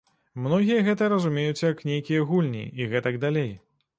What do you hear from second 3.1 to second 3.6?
далей.